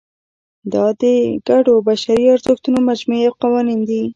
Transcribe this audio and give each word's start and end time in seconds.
دا 0.73 0.85
د 1.01 1.03
ګډو 1.47 1.73
بشري 1.87 2.25
ارزښتونو 2.35 2.79
مجموعې 2.89 3.23
او 3.27 3.33
قوانین 3.41 3.79
دي. 3.89 4.01